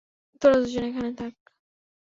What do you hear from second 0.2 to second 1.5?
তোরা দুজন এখানে থাক।